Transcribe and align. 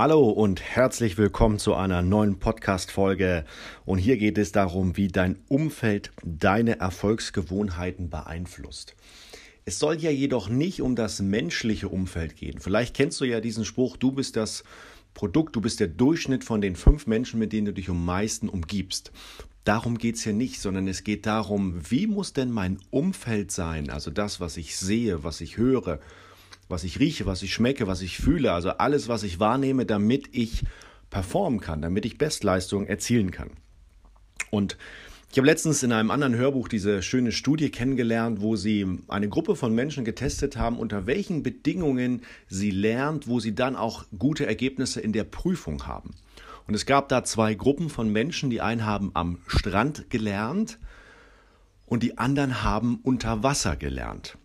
Hallo 0.00 0.28
und 0.28 0.62
herzlich 0.62 1.18
willkommen 1.18 1.58
zu 1.58 1.74
einer 1.74 2.02
neuen 2.02 2.38
Podcast-Folge. 2.38 3.44
Und 3.84 3.98
hier 3.98 4.16
geht 4.16 4.38
es 4.38 4.52
darum, 4.52 4.96
wie 4.96 5.08
dein 5.08 5.40
Umfeld 5.48 6.12
deine 6.22 6.78
Erfolgsgewohnheiten 6.78 8.08
beeinflusst. 8.08 8.94
Es 9.64 9.80
soll 9.80 9.96
ja 9.96 10.12
jedoch 10.12 10.48
nicht 10.48 10.82
um 10.82 10.94
das 10.94 11.20
menschliche 11.20 11.88
Umfeld 11.88 12.36
gehen. 12.36 12.60
Vielleicht 12.60 12.94
kennst 12.94 13.20
du 13.20 13.24
ja 13.24 13.40
diesen 13.40 13.64
Spruch, 13.64 13.96
du 13.96 14.12
bist 14.12 14.36
das 14.36 14.62
Produkt, 15.14 15.56
du 15.56 15.60
bist 15.60 15.80
der 15.80 15.88
Durchschnitt 15.88 16.44
von 16.44 16.60
den 16.60 16.76
fünf 16.76 17.08
Menschen, 17.08 17.40
mit 17.40 17.52
denen 17.52 17.66
du 17.66 17.72
dich 17.72 17.88
am 17.88 18.04
meisten 18.04 18.48
umgibst. 18.48 19.10
Darum 19.64 19.98
geht 19.98 20.14
es 20.14 20.22
hier 20.22 20.32
nicht, 20.32 20.60
sondern 20.60 20.86
es 20.86 21.02
geht 21.02 21.26
darum, 21.26 21.90
wie 21.90 22.06
muss 22.06 22.32
denn 22.32 22.52
mein 22.52 22.78
Umfeld 22.90 23.50
sein? 23.50 23.90
Also 23.90 24.12
das, 24.12 24.38
was 24.38 24.58
ich 24.58 24.76
sehe, 24.76 25.24
was 25.24 25.40
ich 25.40 25.56
höre, 25.56 25.98
was 26.68 26.84
ich 26.84 27.00
rieche, 27.00 27.26
was 27.26 27.42
ich 27.42 27.52
schmecke, 27.52 27.86
was 27.86 28.02
ich 28.02 28.18
fühle, 28.18 28.52
also 28.52 28.70
alles, 28.70 29.08
was 29.08 29.22
ich 29.22 29.40
wahrnehme, 29.40 29.86
damit 29.86 30.28
ich 30.32 30.64
performen 31.10 31.60
kann, 31.60 31.82
damit 31.82 32.04
ich 32.04 32.18
Bestleistungen 32.18 32.86
erzielen 32.86 33.30
kann. 33.30 33.50
Und 34.50 34.76
ich 35.30 35.36
habe 35.36 35.46
letztens 35.46 35.82
in 35.82 35.92
einem 35.92 36.10
anderen 36.10 36.36
Hörbuch 36.36 36.68
diese 36.68 37.02
schöne 37.02 37.32
Studie 37.32 37.70
kennengelernt, 37.70 38.40
wo 38.40 38.56
sie 38.56 38.86
eine 39.08 39.28
Gruppe 39.28 39.56
von 39.56 39.74
Menschen 39.74 40.06
getestet 40.06 40.56
haben, 40.56 40.78
unter 40.78 41.06
welchen 41.06 41.42
Bedingungen 41.42 42.22
sie 42.48 42.70
lernt, 42.70 43.28
wo 43.28 43.38
sie 43.38 43.54
dann 43.54 43.76
auch 43.76 44.06
gute 44.18 44.46
Ergebnisse 44.46 45.02
in 45.02 45.12
der 45.12 45.24
Prüfung 45.24 45.86
haben. 45.86 46.14
Und 46.66 46.74
es 46.74 46.86
gab 46.86 47.10
da 47.10 47.24
zwei 47.24 47.54
Gruppen 47.54 47.90
von 47.90 48.10
Menschen, 48.10 48.48
die 48.48 48.62
einen 48.62 48.86
haben 48.86 49.10
am 49.12 49.38
Strand 49.46 50.08
gelernt 50.08 50.78
und 51.84 52.02
die 52.02 52.16
anderen 52.16 52.62
haben 52.62 53.00
unter 53.02 53.42
Wasser 53.42 53.76
gelernt. 53.76 54.38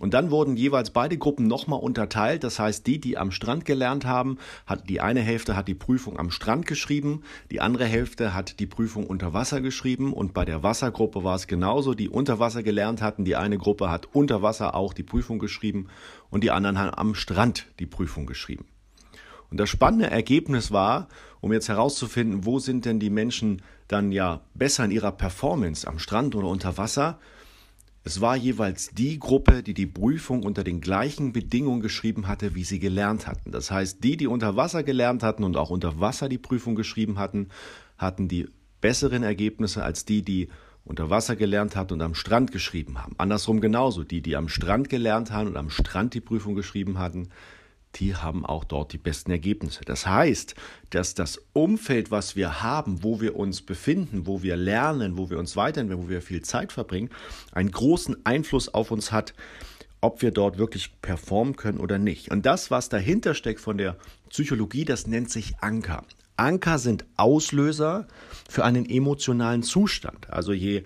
Und 0.00 0.12
dann 0.12 0.32
wurden 0.32 0.56
jeweils 0.56 0.90
beide 0.90 1.16
Gruppen 1.16 1.46
nochmal 1.46 1.78
unterteilt. 1.78 2.42
Das 2.42 2.58
heißt, 2.58 2.84
die, 2.84 3.00
die 3.00 3.16
am 3.16 3.30
Strand 3.30 3.64
gelernt 3.64 4.04
haben, 4.04 4.38
hat 4.66 4.88
die 4.88 5.00
eine 5.00 5.20
Hälfte 5.20 5.54
hat 5.54 5.68
die 5.68 5.76
Prüfung 5.76 6.18
am 6.18 6.32
Strand 6.32 6.66
geschrieben, 6.66 7.22
die 7.52 7.60
andere 7.60 7.84
Hälfte 7.84 8.34
hat 8.34 8.58
die 8.58 8.66
Prüfung 8.66 9.06
unter 9.06 9.32
Wasser 9.32 9.60
geschrieben. 9.60 10.12
Und 10.12 10.34
bei 10.34 10.44
der 10.44 10.64
Wassergruppe 10.64 11.22
war 11.22 11.36
es 11.36 11.46
genauso. 11.46 11.94
Die 11.94 12.08
unter 12.08 12.40
Wasser 12.40 12.64
gelernt 12.64 13.02
hatten, 13.02 13.24
die 13.24 13.36
eine 13.36 13.56
Gruppe 13.56 13.88
hat 13.88 14.08
unter 14.12 14.42
Wasser 14.42 14.74
auch 14.74 14.94
die 14.94 15.04
Prüfung 15.04 15.38
geschrieben 15.38 15.86
und 16.30 16.42
die 16.42 16.50
anderen 16.50 16.78
haben 16.78 16.94
am 16.94 17.14
Strand 17.14 17.66
die 17.78 17.86
Prüfung 17.86 18.26
geschrieben. 18.26 18.66
Und 19.50 19.60
das 19.60 19.70
spannende 19.70 20.10
Ergebnis 20.10 20.72
war, 20.72 21.06
um 21.40 21.52
jetzt 21.52 21.68
herauszufinden, 21.68 22.44
wo 22.44 22.58
sind 22.58 22.84
denn 22.84 22.98
die 22.98 23.10
Menschen 23.10 23.62
dann 23.86 24.10
ja 24.10 24.40
besser 24.54 24.84
in 24.84 24.90
ihrer 24.90 25.12
Performance 25.12 25.86
am 25.86 26.00
Strand 26.00 26.34
oder 26.34 26.48
unter 26.48 26.76
Wasser, 26.76 27.20
es 28.06 28.20
war 28.20 28.36
jeweils 28.36 28.90
die 28.90 29.18
Gruppe, 29.18 29.62
die 29.62 29.72
die 29.72 29.86
Prüfung 29.86 30.42
unter 30.42 30.62
den 30.62 30.82
gleichen 30.82 31.32
Bedingungen 31.32 31.80
geschrieben 31.80 32.28
hatte, 32.28 32.54
wie 32.54 32.64
sie 32.64 32.78
gelernt 32.78 33.26
hatten. 33.26 33.50
Das 33.50 33.70
heißt, 33.70 34.04
die, 34.04 34.18
die 34.18 34.26
unter 34.26 34.56
Wasser 34.56 34.82
gelernt 34.82 35.22
hatten 35.22 35.42
und 35.42 35.56
auch 35.56 35.70
unter 35.70 35.98
Wasser 36.00 36.28
die 36.28 36.38
Prüfung 36.38 36.74
geschrieben 36.74 37.18
hatten, 37.18 37.48
hatten 37.96 38.28
die 38.28 38.46
besseren 38.82 39.22
Ergebnisse 39.22 39.82
als 39.82 40.04
die, 40.04 40.20
die 40.20 40.48
unter 40.84 41.08
Wasser 41.08 41.34
gelernt 41.34 41.76
hatten 41.76 41.94
und 41.94 42.02
am 42.02 42.14
Strand 42.14 42.52
geschrieben 42.52 43.02
haben. 43.02 43.14
Andersrum 43.16 43.62
genauso. 43.62 44.04
Die, 44.04 44.20
die 44.20 44.36
am 44.36 44.48
Strand 44.48 44.90
gelernt 44.90 45.30
haben 45.30 45.48
und 45.48 45.56
am 45.56 45.70
Strand 45.70 46.12
die 46.12 46.20
Prüfung 46.20 46.54
geschrieben 46.54 46.98
hatten, 46.98 47.30
die 47.96 48.14
haben 48.14 48.44
auch 48.44 48.64
dort 48.64 48.92
die 48.92 48.98
besten 48.98 49.30
Ergebnisse. 49.30 49.84
Das 49.84 50.06
heißt, 50.06 50.54
dass 50.90 51.14
das 51.14 51.40
Umfeld, 51.52 52.10
was 52.10 52.36
wir 52.36 52.62
haben, 52.62 53.02
wo 53.02 53.20
wir 53.20 53.36
uns 53.36 53.62
befinden, 53.62 54.26
wo 54.26 54.42
wir 54.42 54.56
lernen, 54.56 55.16
wo 55.16 55.30
wir 55.30 55.38
uns 55.38 55.56
weiterentwickeln, 55.56 56.04
wo 56.04 56.08
wir 56.08 56.22
viel 56.22 56.42
Zeit 56.42 56.72
verbringen, 56.72 57.10
einen 57.52 57.70
großen 57.70 58.24
Einfluss 58.24 58.72
auf 58.72 58.90
uns 58.90 59.12
hat, 59.12 59.34
ob 60.00 60.20
wir 60.22 60.30
dort 60.30 60.58
wirklich 60.58 61.00
performen 61.00 61.56
können 61.56 61.78
oder 61.78 61.98
nicht. 61.98 62.30
Und 62.30 62.44
das, 62.44 62.70
was 62.70 62.88
dahinter 62.88 63.34
steckt 63.34 63.60
von 63.60 63.78
der 63.78 63.96
Psychologie, 64.28 64.84
das 64.84 65.06
nennt 65.06 65.30
sich 65.30 65.54
Anker. 65.60 66.04
Anker 66.36 66.78
sind 66.78 67.04
Auslöser 67.16 68.06
für 68.48 68.64
einen 68.64 68.88
emotionalen 68.88 69.62
Zustand. 69.62 70.28
Also 70.30 70.52
je 70.52 70.82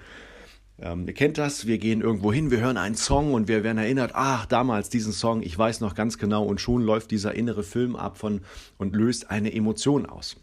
ähm, 0.80 1.06
ihr 1.06 1.14
kennt 1.14 1.38
das, 1.38 1.66
wir 1.66 1.78
gehen 1.78 2.00
irgendwo 2.00 2.32
hin, 2.32 2.50
wir 2.50 2.60
hören 2.60 2.76
einen 2.76 2.94
Song 2.94 3.34
und 3.34 3.48
wir 3.48 3.64
werden 3.64 3.78
erinnert, 3.78 4.12
ach, 4.14 4.46
damals 4.46 4.88
diesen 4.88 5.12
Song, 5.12 5.42
ich 5.42 5.58
weiß 5.58 5.80
noch 5.80 5.94
ganz 5.94 6.18
genau 6.18 6.44
und 6.44 6.60
schon 6.60 6.82
läuft 6.82 7.10
dieser 7.10 7.34
innere 7.34 7.62
Film 7.62 7.96
ab 7.96 8.18
von 8.18 8.42
und 8.76 8.94
löst 8.94 9.30
eine 9.30 9.52
Emotion 9.52 10.06
aus. 10.06 10.36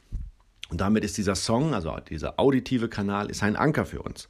Und 0.70 0.82
damit 0.82 1.04
ist 1.06 1.18
dieser 1.18 1.36
Song, 1.36 1.74
also 1.74 1.96
dieser 2.10 2.40
auditive 2.40 2.90
Kanal, 2.90 3.30
ist 3.30 3.44
ein 3.44 3.56
Anker 3.56 3.86
für 3.86 4.02
uns. 4.02 4.28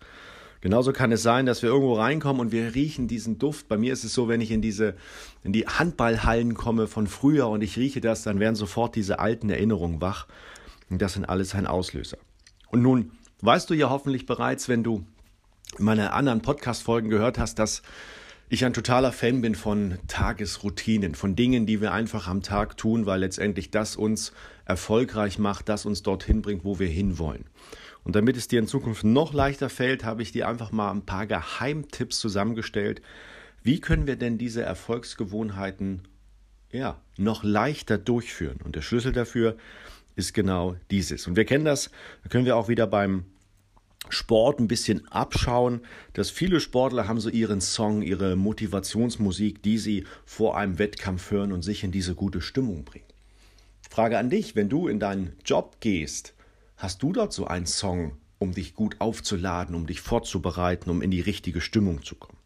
Genauso 0.61 0.93
kann 0.93 1.11
es 1.11 1.21
sein, 1.21 1.45
dass 1.45 1.61
wir 1.61 1.69
irgendwo 1.69 1.93
reinkommen 1.93 2.39
und 2.41 2.51
wir 2.51 2.73
riechen 2.75 3.07
diesen 3.07 3.37
Duft. 3.37 3.67
Bei 3.67 3.77
mir 3.77 3.93
ist 3.93 4.03
es 4.03 4.13
so, 4.13 4.27
wenn 4.27 4.41
ich 4.41 4.51
in 4.51 4.61
diese, 4.61 4.95
in 5.43 5.53
die 5.53 5.67
Handballhallen 5.67 6.55
komme 6.55 6.87
von 6.87 7.07
früher 7.07 7.47
und 7.49 7.61
ich 7.61 7.77
rieche 7.77 8.01
das, 8.01 8.23
dann 8.23 8.39
werden 8.39 8.55
sofort 8.55 8.95
diese 8.95 9.19
alten 9.19 9.49
Erinnerungen 9.49 10.01
wach. 10.01 10.27
Und 10.89 11.01
das 11.01 11.13
sind 11.13 11.25
alles 11.25 11.55
ein 11.55 11.67
Auslöser. 11.67 12.17
Und 12.69 12.81
nun 12.81 13.11
weißt 13.41 13.69
du 13.69 13.73
ja 13.75 13.89
hoffentlich 13.89 14.25
bereits, 14.25 14.67
wenn 14.67 14.83
du 14.83 15.05
meine 15.79 16.13
anderen 16.13 16.41
Podcast-Folgen 16.41 17.09
gehört 17.09 17.37
hast, 17.37 17.59
dass 17.59 17.81
ich 18.47 18.63
ein 18.63 18.73
totaler 18.73 19.11
Fan 19.11 19.41
bin 19.41 19.55
von 19.55 19.97
Tagesroutinen, 20.07 21.15
von 21.15 21.35
Dingen, 21.35 21.65
die 21.65 21.81
wir 21.81 21.91
einfach 21.91 22.27
am 22.27 22.41
Tag 22.43 22.77
tun, 22.77 23.05
weil 23.05 23.21
letztendlich 23.21 23.71
das 23.71 23.95
uns 23.95 24.33
erfolgreich 24.65 25.39
macht, 25.39 25.67
das 25.69 25.85
uns 25.85 26.03
dorthin 26.03 26.41
bringt, 26.41 26.63
wo 26.63 26.79
wir 26.79 26.87
hinwollen. 26.87 27.45
Und 28.03 28.15
damit 28.15 28.37
es 28.37 28.47
dir 28.47 28.59
in 28.59 28.67
Zukunft 28.67 29.03
noch 29.03 29.33
leichter 29.33 29.69
fällt, 29.69 30.05
habe 30.05 30.21
ich 30.21 30.31
dir 30.31 30.47
einfach 30.47 30.71
mal 30.71 30.91
ein 30.91 31.05
paar 31.05 31.25
Geheimtipps 31.25 32.19
zusammengestellt. 32.19 33.01
Wie 33.63 33.81
können 33.81 34.05
wir 34.05 34.15
denn 34.15 34.37
diese 34.37 34.61
Erfolgsgewohnheiten 34.61 36.03
ja, 36.71 37.01
noch 37.17 37.43
leichter 37.43 37.97
durchführen? 37.97 38.59
Und 38.63 38.75
der 38.75 38.83
Schlüssel 38.83 39.11
dafür 39.11 39.57
ist 40.15 40.33
genau 40.33 40.75
dieses. 40.91 41.25
Und 41.25 41.35
wir 41.35 41.45
kennen 41.45 41.65
das, 41.65 41.89
da 42.23 42.29
können 42.29 42.45
wir 42.45 42.55
auch 42.57 42.67
wieder 42.67 42.85
beim 42.85 43.25
Sport 44.09 44.59
ein 44.59 44.67
bisschen 44.67 45.07
abschauen, 45.11 45.81
dass 46.13 46.29
viele 46.29 46.59
Sportler 46.59 47.07
haben 47.07 47.19
so 47.19 47.29
ihren 47.29 47.61
Song, 47.61 48.01
ihre 48.01 48.35
Motivationsmusik, 48.35 49.61
die 49.63 49.77
sie 49.77 50.05
vor 50.25 50.57
einem 50.57 50.79
Wettkampf 50.79 51.31
hören 51.31 51.51
und 51.51 51.61
sich 51.61 51.83
in 51.83 51.91
diese 51.91 52.15
gute 52.15 52.41
Stimmung 52.41 52.83
bringen. 52.83 53.05
Frage 53.89 54.17
an 54.17 54.29
dich, 54.29 54.55
wenn 54.55 54.69
du 54.69 54.87
in 54.87 54.99
deinen 54.99 55.33
Job 55.45 55.77
gehst, 55.79 56.33
hast 56.77 57.01
du 57.01 57.13
dort 57.13 57.33
so 57.33 57.47
einen 57.47 57.65
Song, 57.65 58.17
um 58.39 58.53
dich 58.53 58.73
gut 58.73 58.97
aufzuladen, 58.99 59.75
um 59.75 59.87
dich 59.87 60.01
vorzubereiten, 60.01 60.89
um 60.89 61.01
in 61.01 61.11
die 61.11 61.21
richtige 61.21 61.61
Stimmung 61.61 62.03
zu 62.03 62.15
kommen? 62.15 62.37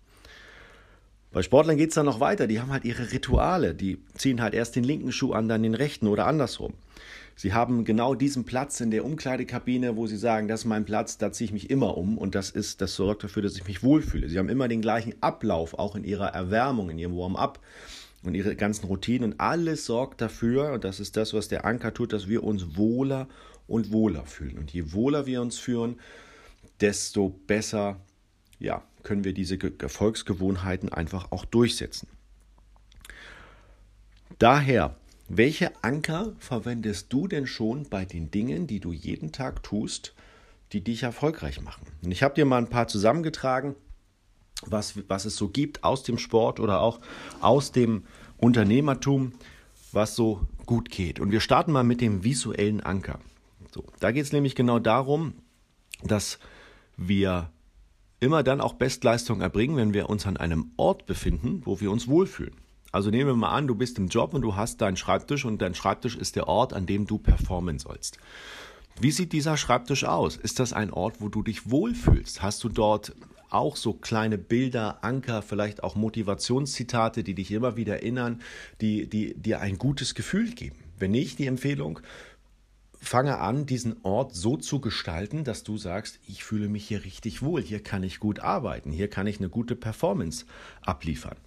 Bei 1.31 1.43
Sportlern 1.43 1.77
geht 1.77 1.89
es 1.89 1.95
dann 1.95 2.07
noch 2.07 2.19
weiter, 2.19 2.47
die 2.47 2.59
haben 2.59 2.71
halt 2.71 2.85
ihre 2.85 3.11
Rituale, 3.11 3.75
die 3.75 3.99
ziehen 4.15 4.41
halt 4.41 4.55
erst 4.55 4.75
den 4.75 4.83
linken 4.83 5.11
Schuh 5.11 5.33
an, 5.33 5.47
dann 5.47 5.61
den 5.61 5.75
rechten 5.75 6.07
oder 6.07 6.25
andersrum. 6.25 6.73
Sie 7.39 7.53
haben 7.53 7.85
genau 7.85 8.15
diesen 8.15 8.43
Platz 8.43 8.81
in 8.81 8.91
der 8.91 9.05
Umkleidekabine, 9.05 9.95
wo 9.95 10.07
Sie 10.07 10.17
sagen, 10.17 10.49
das 10.49 10.59
ist 10.59 10.65
mein 10.65 10.83
Platz, 10.83 11.17
da 11.17 11.31
ziehe 11.31 11.45
ich 11.45 11.53
mich 11.53 11.69
immer 11.69 11.95
um 11.97 12.17
und 12.17 12.35
das 12.35 12.49
ist, 12.49 12.81
das 12.81 12.95
sorgt 12.95 13.23
dafür, 13.23 13.41
dass 13.41 13.55
ich 13.55 13.65
mich 13.65 13.81
wohlfühle. 13.81 14.27
Sie 14.27 14.37
haben 14.37 14.49
immer 14.49 14.67
den 14.67 14.81
gleichen 14.81 15.13
Ablauf, 15.21 15.73
auch 15.73 15.95
in 15.95 16.03
Ihrer 16.03 16.33
Erwärmung, 16.33 16.89
in 16.89 16.99
Ihrem 16.99 17.15
Warm-up 17.15 17.61
und 18.23 18.35
Ihre 18.35 18.57
ganzen 18.57 18.87
Routinen 18.87 19.31
und 19.31 19.39
alles 19.39 19.85
sorgt 19.85 20.19
dafür, 20.19 20.73
und 20.73 20.83
das 20.83 20.99
ist 20.99 21.15
das, 21.15 21.33
was 21.33 21.47
der 21.47 21.63
Anker 21.63 21.93
tut, 21.93 22.11
dass 22.11 22.27
wir 22.27 22.43
uns 22.43 22.75
wohler 22.75 23.29
und 23.67 23.93
wohler 23.93 24.25
fühlen. 24.25 24.57
Und 24.57 24.73
je 24.73 24.91
wohler 24.91 25.25
wir 25.25 25.41
uns 25.41 25.57
fühlen, 25.57 25.97
desto 26.81 27.29
besser 27.47 28.01
ja, 28.59 28.83
können 29.03 29.23
wir 29.23 29.33
diese 29.33 29.57
Erfolgsgewohnheiten 29.79 30.89
einfach 30.89 31.31
auch 31.31 31.45
durchsetzen. 31.45 32.09
Daher 34.39 34.97
welche 35.29 35.71
Anker 35.83 36.33
verwendest 36.39 37.13
du 37.13 37.27
denn 37.27 37.45
schon 37.45 37.87
bei 37.87 38.03
den 38.03 38.31
Dingen, 38.31 38.65
die 38.65 38.79
du 38.79 38.91
jeden 38.91 39.31
Tag 39.31 39.61
tust, 39.61 40.15
die 40.73 40.83
dich 40.83 41.03
erfolgreich 41.03 41.61
machen? 41.61 41.85
Und 42.01 42.11
ich 42.11 42.23
habe 42.23 42.33
dir 42.33 42.45
mal 42.45 42.57
ein 42.57 42.69
paar 42.69 42.87
zusammengetragen, 42.87 43.75
was, 44.65 44.95
was 45.07 45.25
es 45.25 45.35
so 45.35 45.47
gibt 45.47 45.83
aus 45.83 46.01
dem 46.01 46.17
Sport 46.17 46.59
oder 46.59 46.81
auch 46.81 46.99
aus 47.41 47.71
dem 47.71 48.03
Unternehmertum, 48.37 49.33
was 49.91 50.15
so 50.15 50.47
gut 50.65 50.89
geht. 50.89 51.19
Und 51.19 51.31
wir 51.31 51.41
starten 51.41 51.71
mal 51.71 51.83
mit 51.83 52.01
dem 52.01 52.23
visuellen 52.23 52.81
Anker. 52.81 53.19
So, 53.71 53.83
da 53.99 54.11
geht 54.11 54.23
es 54.23 54.33
nämlich 54.33 54.55
genau 54.55 54.79
darum, 54.79 55.33
dass 56.03 56.39
wir 56.97 57.51
immer 58.19 58.41
dann 58.41 58.61
auch 58.61 58.73
Bestleistung 58.73 59.41
erbringen, 59.41 59.77
wenn 59.77 59.93
wir 59.93 60.09
uns 60.09 60.25
an 60.25 60.37
einem 60.37 60.71
Ort 60.75 61.05
befinden, 61.05 61.61
wo 61.65 61.79
wir 61.79 61.91
uns 61.91 62.07
wohlfühlen. 62.07 62.55
Also 62.91 63.09
nehmen 63.11 63.29
wir 63.29 63.35
mal 63.35 63.51
an, 63.51 63.67
du 63.67 63.75
bist 63.75 63.97
im 63.99 64.07
Job 64.07 64.33
und 64.33 64.41
du 64.41 64.55
hast 64.55 64.81
deinen 64.81 64.97
Schreibtisch 64.97 65.45
und 65.45 65.61
dein 65.61 65.75
Schreibtisch 65.75 66.15
ist 66.15 66.35
der 66.35 66.47
Ort, 66.47 66.73
an 66.73 66.85
dem 66.85 67.05
du 67.05 67.17
performen 67.17 67.77
sollst. 67.77 68.17
Wie 68.99 69.11
sieht 69.11 69.31
dieser 69.31 69.57
Schreibtisch 69.57 70.03
aus? 70.03 70.35
Ist 70.35 70.59
das 70.59 70.73
ein 70.73 70.91
Ort, 70.91 71.21
wo 71.21 71.29
du 71.29 71.43
dich 71.43 71.69
wohlfühlst? 71.69 72.41
Hast 72.41 72.63
du 72.63 72.69
dort 72.69 73.15
auch 73.49 73.75
so 73.75 73.93
kleine 73.93 74.37
Bilder, 74.37 75.03
Anker, 75.03 75.41
vielleicht 75.41 75.83
auch 75.83 75.95
Motivationszitate, 75.95 77.23
die 77.23 77.33
dich 77.33 77.51
immer 77.51 77.77
wieder 77.77 77.93
erinnern, 77.93 78.41
die, 78.81 79.07
die 79.07 79.33
dir 79.35 79.61
ein 79.61 79.77
gutes 79.77 80.15
Gefühl 80.15 80.51
geben? 80.51 80.75
Wenn 80.97 81.11
nicht, 81.11 81.39
die 81.39 81.47
Empfehlung, 81.47 81.99
fange 82.99 83.39
an, 83.39 83.65
diesen 83.65 84.03
Ort 84.03 84.35
so 84.35 84.57
zu 84.57 84.81
gestalten, 84.81 85.43
dass 85.43 85.63
du 85.63 85.77
sagst, 85.77 86.19
ich 86.27 86.43
fühle 86.43 86.67
mich 86.67 86.87
hier 86.87 87.05
richtig 87.05 87.41
wohl, 87.41 87.61
hier 87.61 87.81
kann 87.81 88.03
ich 88.03 88.19
gut 88.19 88.39
arbeiten, 88.39 88.91
hier 88.91 89.09
kann 89.09 89.27
ich 89.27 89.39
eine 89.39 89.49
gute 89.49 89.75
Performance 89.75 90.45
abliefern. 90.81 91.37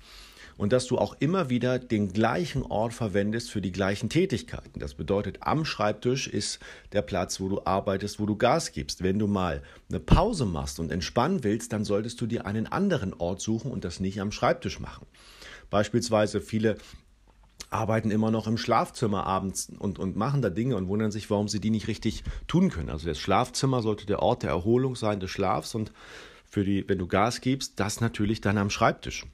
Und 0.63 0.73
dass 0.73 0.87
du 0.87 0.97
auch 0.97 1.17
immer 1.19 1.51
wieder 1.51 1.81
den 1.81 2.13
gleichen 2.13 2.63
Ort 2.63 2.95
verwendest 2.95 3.51
für 3.51 3.61
die 3.61 3.73
gleichen 3.73 4.09
Tätigkeiten. 4.09 4.79
Das 4.79 4.95
bedeutet, 4.95 5.39
am 5.41 5.65
Schreibtisch 5.65 6.29
ist 6.29 6.61
der 6.93 7.03
Platz, 7.03 7.41
wo 7.41 7.49
du 7.49 7.63
arbeitest, 7.65 8.21
wo 8.21 8.27
du 8.27 8.37
Gas 8.37 8.71
gibst. 8.71 9.03
Wenn 9.03 9.19
du 9.19 9.27
mal 9.27 9.65
eine 9.89 9.99
Pause 9.99 10.47
machst 10.47 10.79
und 10.79 10.93
entspannen 10.93 11.43
willst, 11.43 11.73
dann 11.73 11.85
solltest 11.85 12.21
du 12.21 12.29
dir 12.29 12.47
einen 12.47 12.69
anderen 12.69 13.13
Ort 13.13 13.41
suchen 13.41 13.73
und 13.73 13.85
das 13.85 13.99
nicht 13.99 14.21
am 14.21 14.31
Schreibtisch 14.31 14.79
machen. 14.79 15.05
Beispielsweise 15.69 16.41
viele 16.41 16.77
arbeiten 17.71 18.13
immer 18.13 18.31
noch 18.31 18.47
im 18.47 18.57
Schlafzimmer 18.57 19.27
abends 19.27 19.69
und, 19.81 19.99
und 19.99 20.15
machen 20.15 20.43
da 20.43 20.49
Dinge 20.49 20.77
und 20.77 20.87
wundern 20.87 21.11
sich, 21.11 21.29
warum 21.29 21.49
sie 21.49 21.59
die 21.59 21.71
nicht 21.71 21.89
richtig 21.89 22.23
tun 22.47 22.71
können. 22.71 22.91
Also 22.91 23.09
das 23.09 23.19
Schlafzimmer 23.19 23.83
sollte 23.83 24.07
der 24.07 24.21
Ort 24.21 24.45
der 24.45 24.51
Erholung 24.51 24.95
sein, 24.95 25.19
des 25.19 25.33
Schlafs 25.33 25.75
und 25.75 25.91
für 26.49 26.63
die, 26.63 26.89
wenn 26.89 26.99
du 26.99 27.09
Gas 27.09 27.41
gibst, 27.41 27.81
das 27.81 28.01
natürlich 28.01 28.41
dann 28.41 28.59
am 28.59 28.71
Schreibtisch 28.71 29.27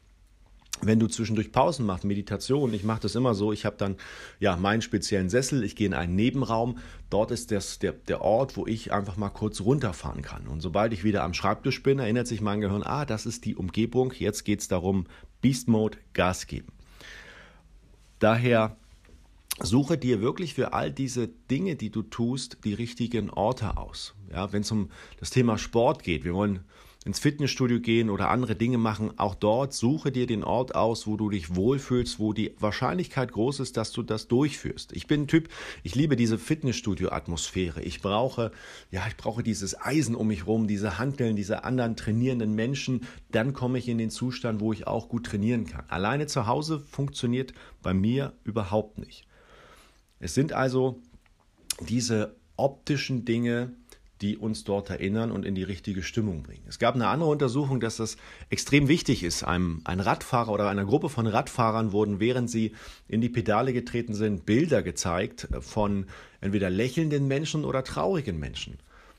wenn 0.82 1.00
du 1.00 1.06
zwischendurch 1.06 1.52
Pausen 1.52 1.86
machst, 1.86 2.04
Meditation, 2.04 2.72
ich 2.72 2.84
mache 2.84 3.00
das 3.00 3.14
immer 3.14 3.34
so, 3.34 3.52
ich 3.52 3.64
habe 3.64 3.76
dann 3.76 3.96
ja 4.38 4.56
meinen 4.56 4.82
speziellen 4.82 5.28
Sessel, 5.28 5.64
ich 5.64 5.76
gehe 5.76 5.86
in 5.86 5.94
einen 5.94 6.14
Nebenraum, 6.14 6.78
dort 7.10 7.30
ist 7.30 7.50
das, 7.50 7.78
der, 7.78 7.92
der 7.92 8.20
Ort, 8.20 8.56
wo 8.56 8.66
ich 8.66 8.92
einfach 8.92 9.16
mal 9.16 9.30
kurz 9.30 9.60
runterfahren 9.60 10.22
kann. 10.22 10.46
Und 10.46 10.60
sobald 10.60 10.92
ich 10.92 11.04
wieder 11.04 11.24
am 11.24 11.34
Schreibtisch 11.34 11.82
bin, 11.82 11.98
erinnert 11.98 12.26
sich 12.26 12.40
mein 12.40 12.60
Gehirn, 12.60 12.82
ah, 12.82 13.04
das 13.04 13.26
ist 13.26 13.44
die 13.44 13.56
Umgebung, 13.56 14.12
jetzt 14.16 14.44
geht 14.44 14.60
es 14.60 14.68
darum, 14.68 15.06
Beast 15.40 15.68
Mode, 15.68 15.98
Gas 16.12 16.46
geben. 16.46 16.68
Daher 18.18 18.76
suche 19.60 19.98
dir 19.98 20.20
wirklich 20.20 20.54
für 20.54 20.72
all 20.72 20.90
diese 20.90 21.28
Dinge, 21.28 21.76
die 21.76 21.90
du 21.90 22.02
tust, 22.02 22.58
die 22.64 22.74
richtigen 22.74 23.30
Orte 23.30 23.76
aus. 23.76 24.14
Ja, 24.32 24.52
wenn 24.52 24.62
es 24.62 24.70
um 24.70 24.90
das 25.18 25.30
Thema 25.30 25.58
Sport 25.58 26.02
geht, 26.02 26.24
wir 26.24 26.34
wollen 26.34 26.60
ins 27.04 27.20
Fitnessstudio 27.20 27.80
gehen 27.80 28.10
oder 28.10 28.28
andere 28.28 28.56
Dinge 28.56 28.76
machen, 28.76 29.12
auch 29.18 29.34
dort 29.34 29.72
suche 29.72 30.10
dir 30.10 30.26
den 30.26 30.42
Ort 30.42 30.74
aus, 30.74 31.06
wo 31.06 31.16
du 31.16 31.30
dich 31.30 31.54
wohlfühlst, 31.54 32.18
wo 32.18 32.32
die 32.32 32.54
Wahrscheinlichkeit 32.58 33.32
groß 33.32 33.60
ist, 33.60 33.76
dass 33.76 33.92
du 33.92 34.02
das 34.02 34.28
durchführst. 34.28 34.92
Ich 34.92 35.06
bin 35.06 35.22
ein 35.22 35.26
Typ, 35.28 35.48
ich 35.84 35.94
liebe 35.94 36.16
diese 36.16 36.38
Fitnessstudio-Atmosphäre. 36.38 37.82
Ich 37.82 38.02
brauche, 38.02 38.50
ja, 38.90 39.06
ich 39.06 39.16
brauche 39.16 39.42
dieses 39.42 39.80
Eisen 39.80 40.16
um 40.16 40.26
mich 40.26 40.46
rum, 40.46 40.66
diese 40.66 40.98
Handeln, 40.98 41.36
diese 41.36 41.64
anderen 41.64 41.96
trainierenden 41.96 42.54
Menschen. 42.54 43.06
Dann 43.30 43.52
komme 43.52 43.78
ich 43.78 43.88
in 43.88 43.98
den 43.98 44.10
Zustand, 44.10 44.60
wo 44.60 44.72
ich 44.72 44.86
auch 44.86 45.08
gut 45.08 45.26
trainieren 45.26 45.66
kann. 45.66 45.84
Alleine 45.88 46.26
zu 46.26 46.46
Hause 46.46 46.80
funktioniert 46.80 47.54
bei 47.82 47.94
mir 47.94 48.32
überhaupt 48.42 48.98
nicht. 48.98 49.26
Es 50.18 50.34
sind 50.34 50.52
also 50.52 51.00
diese 51.80 52.34
optischen 52.56 53.24
Dinge, 53.24 53.72
die 54.20 54.36
uns 54.36 54.64
dort 54.64 54.90
erinnern 54.90 55.30
und 55.30 55.44
in 55.44 55.54
die 55.54 55.62
richtige 55.62 56.02
Stimmung 56.02 56.42
bringen. 56.42 56.64
Es 56.68 56.78
gab 56.78 56.94
eine 56.94 57.08
andere 57.08 57.30
Untersuchung, 57.30 57.80
dass 57.80 57.96
das 57.98 58.16
extrem 58.50 58.88
wichtig 58.88 59.22
ist. 59.22 59.44
Einem, 59.44 59.80
ein 59.84 60.00
Radfahrer 60.00 60.52
oder 60.52 60.68
einer 60.68 60.84
Gruppe 60.84 61.08
von 61.08 61.26
Radfahrern 61.26 61.92
wurden, 61.92 62.20
während 62.20 62.50
sie 62.50 62.72
in 63.06 63.20
die 63.20 63.28
Pedale 63.28 63.72
getreten 63.72 64.14
sind, 64.14 64.46
Bilder 64.46 64.82
gezeigt 64.82 65.48
von 65.60 66.06
entweder 66.40 66.70
lächelnden 66.70 67.28
Menschen 67.28 67.64
oder 67.64 67.84
traurigen 67.84 68.38
Menschen. 68.38 68.78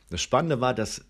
Das 0.10 0.22
Spannende 0.22 0.60
war, 0.60 0.74
dass, 0.74 1.06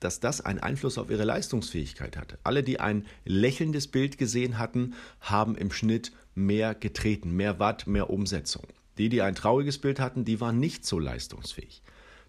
dass 0.00 0.20
das 0.20 0.40
einen 0.40 0.60
Einfluss 0.60 0.96
auf 0.96 1.10
ihre 1.10 1.24
Leistungsfähigkeit 1.24 2.16
hatte. 2.16 2.38
Alle, 2.44 2.62
die 2.62 2.80
ein 2.80 3.04
lächelndes 3.26 3.88
Bild 3.88 4.16
gesehen 4.16 4.58
hatten, 4.58 4.94
haben 5.20 5.54
im 5.54 5.70
Schnitt 5.70 6.12
mehr 6.34 6.74
getreten, 6.74 7.32
mehr 7.32 7.58
Watt, 7.58 7.86
mehr 7.86 8.08
Umsetzung. 8.08 8.64
Die, 8.96 9.10
die 9.10 9.20
ein 9.22 9.34
trauriges 9.34 9.78
Bild 9.78 10.00
hatten, 10.00 10.24
die 10.24 10.40
waren 10.40 10.58
nicht 10.58 10.86
so 10.86 10.98
leistungsfähig. 10.98 11.82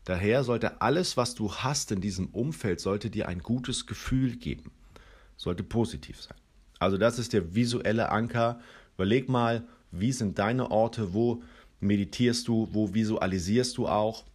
Daher 0.10 0.44
sollte 0.44 0.82
alles, 0.82 1.18
was 1.18 1.36
du 1.36 1.54
hast 1.54 1.92
in 1.92 2.02
diesem 2.02 2.30
Umfeld, 2.30 2.80
sollte 2.80 3.12
dir 3.12 3.28
ein 3.28 3.44
gutes 3.44 3.86
Gefühl 3.86 4.38
geben. 4.38 4.72
Sollte 5.38 5.62
positiv 5.62 6.20
sein. 6.20 6.36
Also 6.80 6.98
das 6.98 7.20
ist 7.20 7.32
der 7.32 7.54
visuelle 7.54 8.10
Anker. 8.10 8.60
Überleg 8.96 9.30
mal, 9.30 9.68
wie 9.92 10.12
sind 10.12 10.40
deine 10.40 10.72
Orte, 10.72 11.14
wo 11.14 11.44
meditierst 11.80 12.48
du, 12.48 12.70
wo 12.72 12.96
visualisierst 12.96 13.78
du 13.78 13.88
auch. 13.88 14.26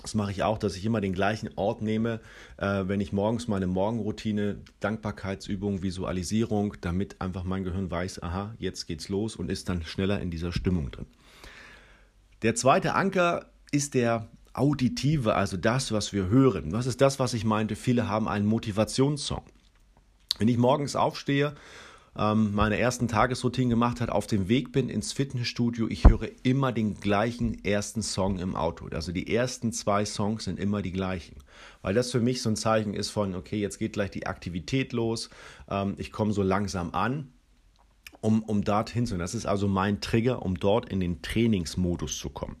Das 0.00 0.14
mache 0.14 0.30
ich 0.30 0.44
auch, 0.44 0.58
dass 0.58 0.76
ich 0.76 0.84
immer 0.84 1.00
den 1.00 1.14
gleichen 1.14 1.50
Ort 1.56 1.82
nehme, 1.82 2.20
äh, 2.58 2.84
wenn 2.86 3.00
ich 3.00 3.12
morgens 3.12 3.48
meine 3.48 3.66
Morgenroutine, 3.66 4.58
Dankbarkeitsübung, 4.78 5.82
Visualisierung, 5.82 6.76
damit 6.80 7.20
einfach 7.20 7.42
mein 7.42 7.64
Gehirn 7.64 7.90
weiß, 7.90 8.22
aha, 8.22 8.54
jetzt 8.60 8.86
geht's 8.86 9.08
los 9.08 9.34
und 9.34 9.50
ist 9.50 9.68
dann 9.68 9.82
schneller 9.82 10.20
in 10.20 10.30
dieser 10.30 10.52
Stimmung 10.52 10.92
drin. 10.92 11.06
Der 12.42 12.54
zweite 12.54 12.94
Anker 12.94 13.46
ist 13.72 13.94
der 13.94 14.28
Auditive, 14.54 15.34
also 15.34 15.56
das, 15.56 15.92
was 15.92 16.12
wir 16.12 16.28
hören. 16.28 16.72
Was 16.72 16.86
ist 16.86 17.00
das, 17.00 17.18
was 17.18 17.34
ich 17.34 17.44
meinte? 17.44 17.76
Viele 17.76 18.08
haben 18.08 18.28
einen 18.28 18.46
Motivationssong. 18.46 19.42
Wenn 20.38 20.48
ich 20.48 20.58
morgens 20.58 20.96
aufstehe, 20.96 21.54
ähm, 22.16 22.54
meine 22.54 22.78
ersten 22.78 23.08
Tagesroutinen 23.08 23.70
gemacht 23.70 24.00
hat, 24.00 24.10
auf 24.10 24.26
dem 24.26 24.48
Weg 24.48 24.72
bin 24.72 24.90
ins 24.90 25.12
Fitnessstudio, 25.12 25.88
ich 25.88 26.04
höre 26.04 26.28
immer 26.42 26.72
den 26.72 27.00
gleichen 27.00 27.64
ersten 27.64 28.02
Song 28.02 28.38
im 28.38 28.54
Auto. 28.54 28.88
Also 28.92 29.12
die 29.12 29.34
ersten 29.34 29.72
zwei 29.72 30.04
Songs 30.04 30.44
sind 30.44 30.60
immer 30.60 30.82
die 30.82 30.92
gleichen. 30.92 31.36
Weil 31.80 31.94
das 31.94 32.10
für 32.10 32.20
mich 32.20 32.42
so 32.42 32.50
ein 32.50 32.56
Zeichen 32.56 32.92
ist 32.92 33.10
von, 33.10 33.34
okay, 33.34 33.58
jetzt 33.58 33.78
geht 33.78 33.94
gleich 33.94 34.10
die 34.10 34.26
Aktivität 34.26 34.92
los, 34.92 35.30
ähm, 35.70 35.94
ich 35.96 36.12
komme 36.12 36.32
so 36.32 36.42
langsam 36.42 36.92
an, 36.92 37.28
um, 38.20 38.42
um 38.42 38.62
dorthin 38.62 39.06
zu. 39.06 39.16
Das 39.16 39.34
ist 39.34 39.46
also 39.46 39.66
mein 39.66 40.00
Trigger, 40.02 40.42
um 40.42 40.58
dort 40.58 40.90
in 40.90 41.00
den 41.00 41.22
Trainingsmodus 41.22 42.18
zu 42.18 42.28
kommen. 42.28 42.56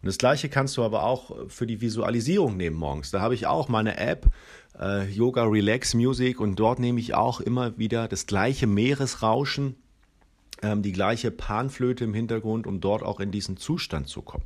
Und 0.00 0.06
das 0.06 0.18
gleiche 0.18 0.48
kannst 0.48 0.76
du 0.76 0.84
aber 0.84 1.02
auch 1.02 1.48
für 1.48 1.66
die 1.66 1.80
Visualisierung 1.80 2.56
nehmen 2.56 2.76
morgens. 2.76 3.10
Da 3.10 3.20
habe 3.20 3.34
ich 3.34 3.46
auch 3.46 3.68
meine 3.68 3.96
App 3.98 4.30
äh, 4.78 5.08
Yoga 5.10 5.44
Relax 5.44 5.94
Music 5.94 6.40
und 6.40 6.56
dort 6.56 6.78
nehme 6.78 7.00
ich 7.00 7.14
auch 7.14 7.40
immer 7.40 7.76
wieder 7.78 8.08
das 8.08 8.26
gleiche 8.26 8.66
Meeresrauschen, 8.66 9.74
ähm, 10.62 10.82
die 10.82 10.92
gleiche 10.92 11.30
Panflöte 11.30 12.04
im 12.04 12.14
Hintergrund, 12.14 12.66
um 12.66 12.80
dort 12.80 13.02
auch 13.02 13.20
in 13.20 13.30
diesen 13.30 13.56
Zustand 13.56 14.08
zu 14.08 14.22
kommen. 14.22 14.44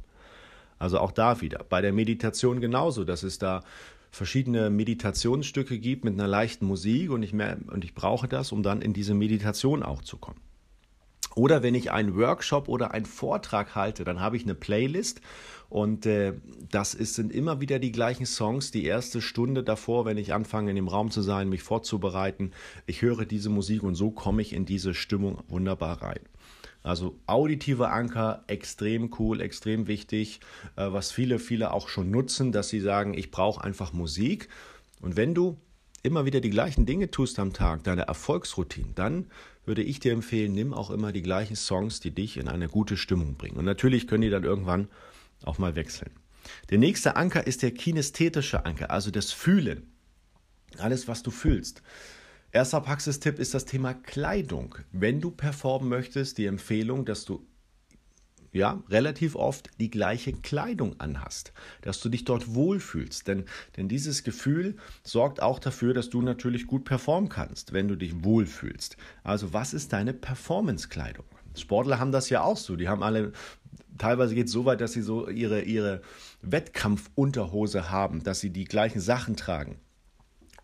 Also 0.78 0.98
auch 0.98 1.12
da 1.12 1.40
wieder. 1.40 1.64
Bei 1.68 1.80
der 1.80 1.92
Meditation 1.92 2.60
genauso, 2.60 3.04
dass 3.04 3.22
es 3.22 3.38
da 3.38 3.62
verschiedene 4.10 4.68
Meditationsstücke 4.68 5.78
gibt 5.78 6.04
mit 6.04 6.14
einer 6.14 6.28
leichten 6.28 6.66
Musik 6.66 7.10
und 7.10 7.22
ich, 7.22 7.32
mehr, 7.32 7.56
und 7.68 7.84
ich 7.84 7.94
brauche 7.94 8.28
das, 8.28 8.52
um 8.52 8.62
dann 8.62 8.82
in 8.82 8.92
diese 8.92 9.14
Meditation 9.14 9.82
auch 9.82 10.02
zu 10.02 10.18
kommen. 10.18 10.40
Oder 11.34 11.62
wenn 11.62 11.74
ich 11.74 11.90
einen 11.90 12.16
Workshop 12.16 12.68
oder 12.68 12.92
einen 12.92 13.06
Vortrag 13.06 13.74
halte, 13.74 14.04
dann 14.04 14.20
habe 14.20 14.36
ich 14.36 14.44
eine 14.44 14.54
Playlist 14.54 15.20
und 15.72 16.04
äh, 16.04 16.34
das 16.70 16.92
ist, 16.92 17.14
sind 17.14 17.32
immer 17.32 17.62
wieder 17.62 17.78
die 17.78 17.92
gleichen 17.92 18.26
Songs. 18.26 18.72
Die 18.72 18.84
erste 18.84 19.22
Stunde 19.22 19.64
davor, 19.64 20.04
wenn 20.04 20.18
ich 20.18 20.34
anfange, 20.34 20.68
in 20.68 20.76
dem 20.76 20.88
Raum 20.88 21.10
zu 21.10 21.22
sein, 21.22 21.48
mich 21.48 21.62
vorzubereiten, 21.62 22.50
ich 22.84 23.00
höre 23.00 23.24
diese 23.24 23.48
Musik 23.48 23.82
und 23.82 23.94
so 23.94 24.10
komme 24.10 24.42
ich 24.42 24.52
in 24.52 24.66
diese 24.66 24.92
Stimmung 24.92 25.42
wunderbar 25.48 26.02
rein. 26.02 26.20
Also 26.82 27.16
auditive 27.26 27.88
Anker, 27.88 28.44
extrem 28.48 29.14
cool, 29.18 29.40
extrem 29.40 29.86
wichtig, 29.86 30.40
äh, 30.76 30.92
was 30.92 31.10
viele, 31.10 31.38
viele 31.38 31.72
auch 31.72 31.88
schon 31.88 32.10
nutzen, 32.10 32.52
dass 32.52 32.68
sie 32.68 32.80
sagen, 32.80 33.14
ich 33.14 33.30
brauche 33.30 33.64
einfach 33.64 33.94
Musik. 33.94 34.50
Und 35.00 35.16
wenn 35.16 35.32
du 35.34 35.56
immer 36.02 36.24
wieder 36.24 36.40
die 36.40 36.50
gleichen 36.50 36.86
Dinge 36.86 37.10
tust 37.10 37.38
am 37.38 37.52
Tag, 37.52 37.84
deine 37.84 38.02
Erfolgsroutine, 38.02 38.92
dann 38.94 39.26
würde 39.64 39.82
ich 39.82 40.00
dir 40.00 40.12
empfehlen, 40.12 40.52
nimm 40.52 40.74
auch 40.74 40.90
immer 40.90 41.12
die 41.12 41.22
gleichen 41.22 41.56
Songs, 41.56 42.00
die 42.00 42.10
dich 42.10 42.36
in 42.36 42.48
eine 42.48 42.68
gute 42.68 42.96
Stimmung 42.96 43.36
bringen. 43.36 43.56
Und 43.56 43.64
natürlich 43.64 44.06
können 44.08 44.22
die 44.22 44.30
dann 44.30 44.44
irgendwann 44.44 44.88
auch 45.44 45.58
mal 45.58 45.76
wechseln. 45.76 46.10
Der 46.70 46.78
nächste 46.78 47.14
Anker 47.16 47.46
ist 47.46 47.62
der 47.62 47.70
kinästhetische 47.70 48.66
Anker, 48.66 48.90
also 48.90 49.10
das 49.10 49.30
Fühlen. 49.30 49.92
Alles, 50.78 51.06
was 51.06 51.22
du 51.22 51.30
fühlst. 51.30 51.82
Erster 52.50 52.80
Praxistipp 52.80 53.38
ist 53.38 53.54
das 53.54 53.64
Thema 53.64 53.94
Kleidung. 53.94 54.74
Wenn 54.90 55.20
du 55.20 55.30
performen 55.30 55.88
möchtest, 55.88 56.38
die 56.38 56.46
Empfehlung, 56.46 57.04
dass 57.04 57.24
du 57.24 57.46
ja, 58.52 58.82
relativ 58.88 59.34
oft 59.34 59.70
die 59.80 59.90
gleiche 59.90 60.32
Kleidung 60.32 61.00
anhast, 61.00 61.52
dass 61.80 62.00
du 62.00 62.08
dich 62.08 62.24
dort 62.24 62.54
wohlfühlst. 62.54 63.26
Denn, 63.26 63.44
denn 63.76 63.88
dieses 63.88 64.24
Gefühl 64.24 64.76
sorgt 65.02 65.40
auch 65.40 65.58
dafür, 65.58 65.94
dass 65.94 66.10
du 66.10 66.22
natürlich 66.22 66.66
gut 66.66 66.84
performen 66.84 67.28
kannst, 67.28 67.72
wenn 67.72 67.88
du 67.88 67.96
dich 67.96 68.24
wohlfühlst. 68.24 68.96
Also 69.24 69.52
was 69.52 69.72
ist 69.72 69.92
deine 69.92 70.12
Performance-Kleidung? 70.12 71.24
Sportler 71.56 71.98
haben 71.98 72.12
das 72.12 72.30
ja 72.30 72.42
auch 72.42 72.56
so. 72.56 72.76
Die 72.76 72.88
haben 72.88 73.02
alle, 73.02 73.32
teilweise 73.98 74.34
geht 74.34 74.46
es 74.46 74.52
so 74.52 74.64
weit, 74.64 74.80
dass 74.80 74.92
sie 74.92 75.02
so 75.02 75.28
ihre, 75.28 75.62
ihre 75.62 76.02
Wettkampfunterhose 76.42 77.90
haben, 77.90 78.22
dass 78.22 78.40
sie 78.40 78.50
die 78.50 78.64
gleichen 78.64 79.00
Sachen 79.00 79.36
tragen. 79.36 79.80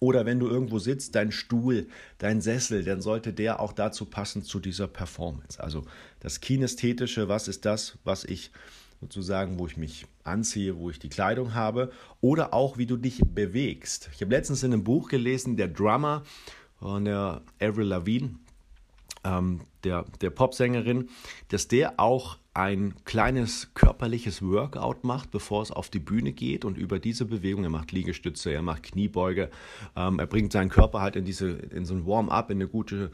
Oder 0.00 0.26
wenn 0.26 0.38
du 0.38 0.48
irgendwo 0.48 0.78
sitzt, 0.78 1.14
dein 1.14 1.32
Stuhl, 1.32 1.88
dein 2.18 2.40
Sessel, 2.40 2.84
dann 2.84 3.00
sollte 3.00 3.32
der 3.32 3.60
auch 3.60 3.72
dazu 3.72 4.04
passen 4.04 4.42
zu 4.42 4.60
dieser 4.60 4.86
Performance. 4.86 5.62
Also 5.62 5.84
das 6.20 6.40
Kinästhetische, 6.40 7.28
was 7.28 7.48
ist 7.48 7.64
das, 7.64 7.98
was 8.04 8.24
ich 8.24 8.50
sozusagen, 9.00 9.58
wo 9.58 9.66
ich 9.66 9.76
mich 9.76 10.06
anziehe, 10.24 10.76
wo 10.76 10.90
ich 10.90 10.98
die 10.98 11.08
Kleidung 11.08 11.54
habe. 11.54 11.92
Oder 12.20 12.54
auch, 12.54 12.78
wie 12.78 12.86
du 12.86 12.96
dich 12.96 13.20
bewegst. 13.20 14.10
Ich 14.14 14.20
habe 14.20 14.34
letztens 14.34 14.62
in 14.62 14.72
einem 14.72 14.84
Buch 14.84 15.08
gelesen, 15.08 15.56
der 15.56 15.68
Drummer 15.68 16.22
von 16.78 17.04
der 17.04 17.42
Avril 17.60 17.86
Lavigne, 17.86 18.36
ähm, 19.24 19.60
der, 19.84 20.04
der 20.20 20.30
Popsängerin, 20.30 21.08
dass 21.48 21.68
der 21.68 21.98
auch 21.98 22.38
ein 22.58 22.94
kleines 23.04 23.72
körperliches 23.74 24.42
Workout 24.42 25.04
macht, 25.04 25.30
bevor 25.30 25.62
es 25.62 25.70
auf 25.70 25.90
die 25.90 26.00
Bühne 26.00 26.32
geht 26.32 26.64
und 26.64 26.76
über 26.76 26.98
diese 26.98 27.24
Bewegung, 27.24 27.62
er 27.62 27.70
macht 27.70 27.92
Liegestütze, 27.92 28.50
er 28.50 28.62
macht 28.62 28.82
Kniebeuge, 28.82 29.48
ähm, 29.94 30.18
er 30.18 30.26
bringt 30.26 30.52
seinen 30.52 30.68
Körper 30.68 31.00
halt 31.00 31.14
in 31.14 31.24
diese, 31.24 31.50
in 31.50 31.84
so 31.84 31.94
ein 31.94 32.04
Warm-up, 32.04 32.50
in 32.50 32.58
eine 32.58 32.66
gute 32.66 33.12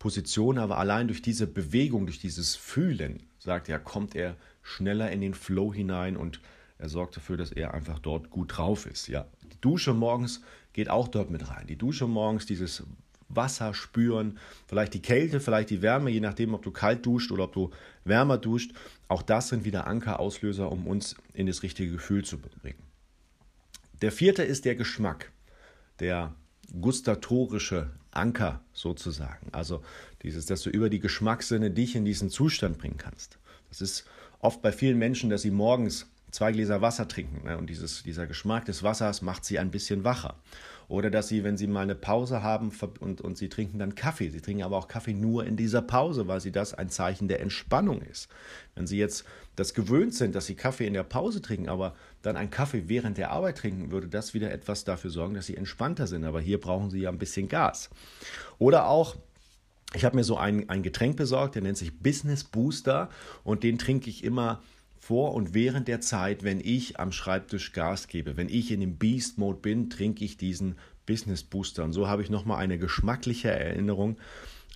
Position, 0.00 0.58
aber 0.58 0.78
allein 0.78 1.06
durch 1.06 1.22
diese 1.22 1.46
Bewegung, 1.46 2.06
durch 2.06 2.18
dieses 2.18 2.56
Fühlen, 2.56 3.22
sagt 3.38 3.68
er, 3.68 3.78
kommt 3.78 4.16
er 4.16 4.34
schneller 4.60 5.12
in 5.12 5.20
den 5.20 5.34
Flow 5.34 5.72
hinein 5.72 6.16
und 6.16 6.40
er 6.78 6.88
sorgt 6.88 7.16
dafür, 7.16 7.36
dass 7.36 7.52
er 7.52 7.74
einfach 7.74 8.00
dort 8.00 8.30
gut 8.30 8.56
drauf 8.56 8.86
ist. 8.86 9.06
Ja, 9.06 9.26
die 9.52 9.60
Dusche 9.60 9.94
morgens 9.94 10.42
geht 10.72 10.90
auch 10.90 11.06
dort 11.06 11.30
mit 11.30 11.48
rein. 11.48 11.68
Die 11.68 11.76
Dusche 11.76 12.08
morgens, 12.08 12.44
dieses 12.44 12.82
Wasser 13.30 13.74
spüren, 13.74 14.38
vielleicht 14.66 14.94
die 14.94 15.02
Kälte, 15.02 15.40
vielleicht 15.40 15.70
die 15.70 15.82
Wärme, 15.82 16.10
je 16.10 16.20
nachdem, 16.20 16.54
ob 16.54 16.62
du 16.62 16.70
kalt 16.70 17.06
duscht 17.06 17.32
oder 17.32 17.44
ob 17.44 17.52
du 17.52 17.70
wärmer 18.04 18.38
duscht. 18.38 18.72
Auch 19.08 19.22
das 19.22 19.48
sind 19.48 19.64
wieder 19.64 19.86
Ankerauslöser, 19.86 20.70
um 20.70 20.86
uns 20.86 21.14
in 21.32 21.46
das 21.46 21.62
richtige 21.62 21.92
Gefühl 21.92 22.24
zu 22.24 22.38
bringen. 22.38 22.82
Der 24.02 24.12
vierte 24.12 24.42
ist 24.42 24.64
der 24.64 24.76
Geschmack, 24.76 25.30
der 25.98 26.34
gustatorische 26.80 27.90
Anker 28.10 28.62
sozusagen. 28.72 29.48
Also 29.52 29.82
dieses, 30.22 30.46
dass 30.46 30.62
du 30.62 30.70
über 30.70 30.90
die 30.90 31.00
Geschmackssinne 31.00 31.70
dich 31.70 31.96
in 31.96 32.04
diesen 32.04 32.30
Zustand 32.30 32.78
bringen 32.78 32.96
kannst. 32.96 33.38
Das 33.68 33.80
ist 33.80 34.04
oft 34.40 34.62
bei 34.62 34.72
vielen 34.72 34.98
Menschen, 34.98 35.30
dass 35.30 35.42
sie 35.42 35.50
morgens 35.50 36.06
zwei 36.30 36.52
Gläser 36.52 36.80
Wasser 36.80 37.08
trinken 37.08 37.44
ne? 37.44 37.58
und 37.58 37.68
dieses, 37.68 38.02
dieser 38.02 38.26
Geschmack 38.26 38.64
des 38.64 38.82
Wassers 38.82 39.22
macht 39.22 39.44
sie 39.44 39.58
ein 39.58 39.70
bisschen 39.70 40.04
wacher. 40.04 40.36
Oder 40.90 41.08
dass 41.08 41.28
sie, 41.28 41.44
wenn 41.44 41.56
sie 41.56 41.68
mal 41.68 41.82
eine 41.82 41.94
Pause 41.94 42.42
haben 42.42 42.72
und, 42.98 43.20
und 43.20 43.38
sie 43.38 43.48
trinken 43.48 43.78
dann 43.78 43.94
Kaffee. 43.94 44.28
Sie 44.28 44.40
trinken 44.40 44.64
aber 44.64 44.76
auch 44.76 44.88
Kaffee 44.88 45.14
nur 45.14 45.46
in 45.46 45.56
dieser 45.56 45.82
Pause, 45.82 46.26
weil 46.26 46.40
sie 46.40 46.50
das 46.50 46.74
ein 46.74 46.90
Zeichen 46.90 47.28
der 47.28 47.38
Entspannung 47.40 48.02
ist. 48.02 48.28
Wenn 48.74 48.88
sie 48.88 48.98
jetzt 48.98 49.24
das 49.54 49.72
gewöhnt 49.72 50.14
sind, 50.14 50.34
dass 50.34 50.46
sie 50.46 50.56
Kaffee 50.56 50.88
in 50.88 50.94
der 50.94 51.04
Pause 51.04 51.40
trinken, 51.40 51.68
aber 51.68 51.94
dann 52.22 52.36
einen 52.36 52.50
Kaffee 52.50 52.88
während 52.88 53.18
der 53.18 53.30
Arbeit 53.30 53.58
trinken, 53.58 53.92
würde 53.92 54.08
das 54.08 54.34
wieder 54.34 54.50
etwas 54.50 54.82
dafür 54.82 55.10
sorgen, 55.10 55.34
dass 55.34 55.46
sie 55.46 55.56
entspannter 55.56 56.08
sind. 56.08 56.24
Aber 56.24 56.40
hier 56.40 56.60
brauchen 56.60 56.90
sie 56.90 57.02
ja 57.02 57.08
ein 57.08 57.18
bisschen 57.18 57.46
Gas. 57.46 57.88
Oder 58.58 58.88
auch, 58.88 59.14
ich 59.94 60.04
habe 60.04 60.16
mir 60.16 60.24
so 60.24 60.38
ein, 60.38 60.68
ein 60.68 60.82
Getränk 60.82 61.16
besorgt, 61.16 61.54
der 61.54 61.62
nennt 61.62 61.78
sich 61.78 62.00
Business 62.00 62.42
Booster 62.42 63.10
und 63.44 63.62
den 63.62 63.78
trinke 63.78 64.10
ich 64.10 64.24
immer 64.24 64.60
vor 65.00 65.34
und 65.34 65.54
während 65.54 65.88
der 65.88 66.00
Zeit, 66.00 66.44
wenn 66.44 66.60
ich 66.60 67.00
am 67.00 67.10
Schreibtisch 67.10 67.72
Gas 67.72 68.06
gebe, 68.06 68.36
wenn 68.36 68.48
ich 68.48 68.70
in 68.70 68.80
dem 68.80 68.98
Beast 68.98 69.38
Mode 69.38 69.58
bin, 69.58 69.88
trinke 69.88 70.24
ich 70.24 70.36
diesen 70.36 70.76
Business 71.06 71.42
Booster. 71.42 71.84
Und 71.84 71.94
so 71.94 72.06
habe 72.06 72.22
ich 72.22 72.30
nochmal 72.30 72.58
eine 72.58 72.78
geschmackliche 72.78 73.50
Erinnerung 73.50 74.18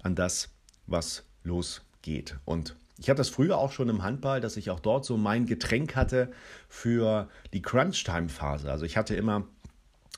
an 0.02 0.14
das, 0.14 0.48
was 0.86 1.24
losgeht. 1.44 2.38
Und 2.46 2.74
ich 2.98 3.10
hatte 3.10 3.18
das 3.18 3.28
früher 3.28 3.58
auch 3.58 3.70
schon 3.70 3.88
im 3.90 4.02
Handball, 4.02 4.40
dass 4.40 4.56
ich 4.56 4.70
auch 4.70 4.80
dort 4.80 5.04
so 5.04 5.16
mein 5.16 5.46
Getränk 5.46 5.94
hatte 5.94 6.32
für 6.68 7.28
die 7.52 7.60
Crunch-Time-Phase. 7.62 8.70
Also 8.70 8.86
ich 8.86 8.96
hatte 8.96 9.14
immer 9.14 9.46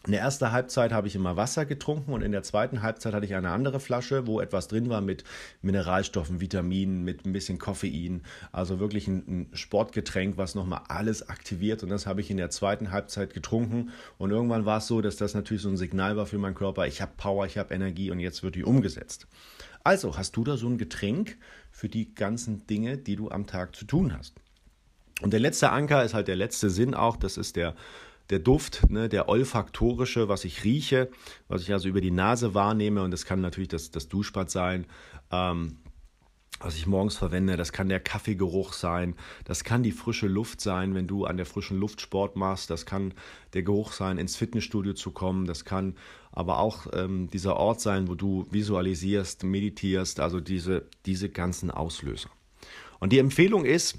in 0.06 0.12
der 0.12 0.20
ersten 0.20 0.52
Halbzeit 0.52 0.92
habe 0.92 1.08
ich 1.08 1.16
immer 1.16 1.36
Wasser 1.36 1.66
getrunken 1.66 2.12
und 2.12 2.22
in 2.22 2.30
der 2.30 2.44
zweiten 2.44 2.82
Halbzeit 2.82 3.12
hatte 3.12 3.26
ich 3.26 3.34
eine 3.34 3.50
andere 3.50 3.80
Flasche, 3.80 4.28
wo 4.28 4.40
etwas 4.40 4.68
drin 4.68 4.88
war 4.88 5.00
mit 5.00 5.24
Mineralstoffen, 5.62 6.40
Vitaminen, 6.40 7.02
mit 7.02 7.26
ein 7.26 7.32
bisschen 7.32 7.58
Koffein. 7.58 8.22
Also 8.52 8.78
wirklich 8.78 9.08
ein, 9.08 9.24
ein 9.26 9.56
Sportgetränk, 9.56 10.36
was 10.36 10.54
nochmal 10.54 10.82
alles 10.86 11.28
aktiviert. 11.28 11.82
Und 11.82 11.88
das 11.88 12.06
habe 12.06 12.20
ich 12.20 12.30
in 12.30 12.36
der 12.36 12.50
zweiten 12.50 12.92
Halbzeit 12.92 13.34
getrunken. 13.34 13.90
Und 14.16 14.30
irgendwann 14.30 14.64
war 14.64 14.78
es 14.78 14.86
so, 14.86 15.00
dass 15.00 15.16
das 15.16 15.34
natürlich 15.34 15.62
so 15.62 15.68
ein 15.70 15.76
Signal 15.76 16.16
war 16.16 16.26
für 16.26 16.38
meinen 16.38 16.54
Körper. 16.54 16.86
Ich 16.86 17.02
habe 17.02 17.12
Power, 17.16 17.44
ich 17.44 17.58
habe 17.58 17.74
Energie 17.74 18.12
und 18.12 18.20
jetzt 18.20 18.44
wird 18.44 18.54
die 18.54 18.64
umgesetzt. 18.64 19.26
Also 19.82 20.16
hast 20.16 20.36
du 20.36 20.44
da 20.44 20.56
so 20.56 20.68
ein 20.68 20.78
Getränk 20.78 21.36
für 21.72 21.88
die 21.88 22.14
ganzen 22.14 22.64
Dinge, 22.68 22.96
die 22.96 23.16
du 23.16 23.30
am 23.30 23.48
Tag 23.48 23.74
zu 23.74 23.84
tun 23.84 24.16
hast. 24.16 24.34
Und 25.22 25.32
der 25.32 25.40
letzte 25.40 25.72
Anker 25.72 26.04
ist 26.04 26.14
halt 26.14 26.28
der 26.28 26.36
letzte 26.36 26.70
Sinn 26.70 26.94
auch. 26.94 27.16
Das 27.16 27.36
ist 27.38 27.56
der 27.56 27.74
der 28.30 28.38
Duft, 28.40 28.90
ne, 28.90 29.08
der 29.08 29.28
olfaktorische, 29.28 30.28
was 30.28 30.44
ich 30.44 30.64
rieche, 30.64 31.10
was 31.48 31.62
ich 31.62 31.72
also 31.72 31.88
über 31.88 32.00
die 32.00 32.10
Nase 32.10 32.54
wahrnehme. 32.54 33.02
Und 33.02 33.10
das 33.10 33.24
kann 33.24 33.40
natürlich 33.40 33.68
das, 33.68 33.90
das 33.90 34.08
Duschbad 34.08 34.50
sein, 34.50 34.86
ähm, 35.30 35.78
was 36.58 36.76
ich 36.76 36.86
morgens 36.86 37.16
verwende. 37.16 37.56
Das 37.56 37.72
kann 37.72 37.88
der 37.88 38.00
Kaffeegeruch 38.00 38.72
sein. 38.72 39.14
Das 39.44 39.62
kann 39.62 39.82
die 39.82 39.92
frische 39.92 40.26
Luft 40.26 40.60
sein, 40.60 40.94
wenn 40.94 41.06
du 41.06 41.24
an 41.26 41.36
der 41.36 41.46
frischen 41.46 41.78
Luft 41.78 42.00
Sport 42.00 42.36
machst. 42.36 42.70
Das 42.70 42.86
kann 42.86 43.14
der 43.52 43.62
Geruch 43.62 43.92
sein, 43.92 44.18
ins 44.18 44.36
Fitnessstudio 44.36 44.94
zu 44.94 45.10
kommen. 45.10 45.46
Das 45.46 45.64
kann 45.64 45.96
aber 46.32 46.58
auch 46.58 46.86
ähm, 46.92 47.28
dieser 47.30 47.56
Ort 47.56 47.80
sein, 47.80 48.08
wo 48.08 48.14
du 48.14 48.46
visualisierst, 48.50 49.44
meditierst. 49.44 50.18
Also 50.18 50.40
diese, 50.40 50.88
diese 51.04 51.28
ganzen 51.28 51.70
Auslöser. 51.70 52.30
Und 52.98 53.12
die 53.12 53.18
Empfehlung 53.18 53.64
ist, 53.64 53.98